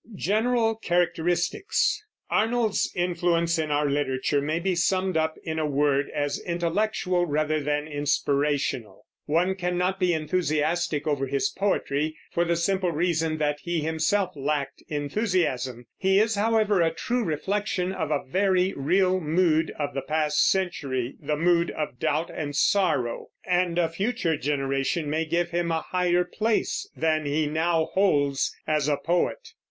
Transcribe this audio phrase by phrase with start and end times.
[0.15, 2.03] GENERAL CHARACTERISTICS.
[2.31, 7.61] Arnold's influence in our literature may be summed up, in a word, as intellectual rather
[7.61, 9.05] than inspirational.
[9.27, 14.81] One cannot be enthusiastic over his poetry, for the simple reason that he himself lacked
[14.87, 15.85] enthusiasm.
[15.99, 21.13] He is, however, a true reflection of a very real mood of the past century,
[21.21, 26.23] the mood of doubt and sorrow; and a future generation may give him a higher
[26.23, 29.49] place than he now holds as a poet.